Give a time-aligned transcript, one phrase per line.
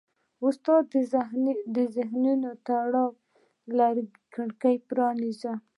[0.45, 0.83] استاد
[1.75, 5.53] د ذهنونو تړلې کړکۍ پرانیزي.